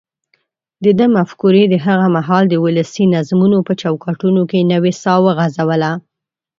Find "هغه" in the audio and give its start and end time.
1.85-2.07